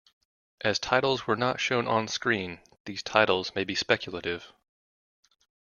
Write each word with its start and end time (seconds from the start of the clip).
As 0.61 0.79
titles 0.79 1.27
were 1.27 1.35
not 1.35 1.59
shown 1.59 1.85
on-screen, 1.87 2.59
these 2.85 3.03
titles 3.03 3.53
may 3.53 3.63
be 3.63 3.75
speculative. 3.75 4.51